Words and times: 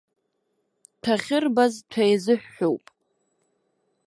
Ҭәа 1.01 1.13
ахьырбаз 1.17 1.73
ҭәа 1.91 2.03
еизыҳәҳәоуп. 2.07 2.85